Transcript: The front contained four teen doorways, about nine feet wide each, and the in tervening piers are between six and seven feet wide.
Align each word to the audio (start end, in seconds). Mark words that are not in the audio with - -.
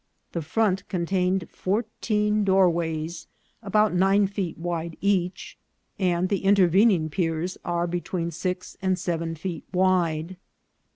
The 0.31 0.41
front 0.41 0.89
contained 0.89 1.47
four 1.51 1.85
teen 2.01 2.43
doorways, 2.43 3.27
about 3.61 3.93
nine 3.93 4.25
feet 4.25 4.57
wide 4.57 4.97
each, 4.99 5.59
and 5.99 6.27
the 6.27 6.43
in 6.43 6.55
tervening 6.55 7.11
piers 7.11 7.55
are 7.63 7.85
between 7.85 8.31
six 8.31 8.75
and 8.81 8.97
seven 8.97 9.35
feet 9.35 9.65
wide. 9.71 10.37